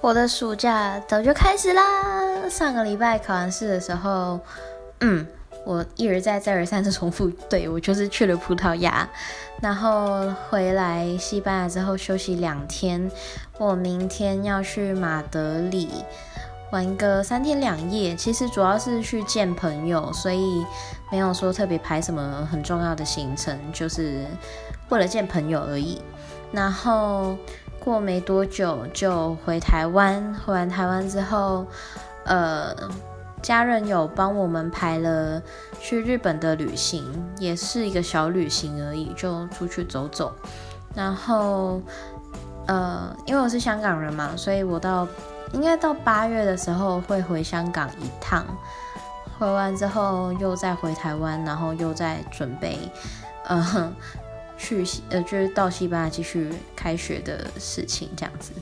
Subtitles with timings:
[0.00, 2.48] 我的暑假早就开始啦！
[2.48, 4.40] 上个礼拜考完试的时候，
[5.00, 5.26] 嗯，
[5.66, 9.06] 我一而再、再而三的重复，对我就是去了葡萄牙，
[9.60, 13.10] 然后回来西班牙之后休息两天，
[13.58, 15.90] 我明天要去马德里
[16.72, 20.64] 玩个三天两夜，其实主要是去见朋友，所以
[21.12, 24.24] 没有说特别排什么很重要的行程，就是
[24.88, 26.00] 为了见朋友而已。
[26.52, 27.36] 然后
[27.82, 31.66] 过没多久就回台湾，回完台湾之后，
[32.24, 32.76] 呃，
[33.42, 35.42] 家人有帮我们排了
[35.80, 37.02] 去日本的旅行，
[37.38, 40.32] 也是一个小旅行而已，就出去走走。
[40.94, 41.80] 然后，
[42.66, 45.08] 呃，因为我是香港人嘛，所以我到
[45.52, 48.44] 应该到八月的时候会回香港一趟，
[49.38, 52.78] 回完之后又再回台湾，然后又再准备，
[53.46, 53.90] 呃。
[54.70, 58.52] 去呃，就是到西班牙继续开学的事情这样子。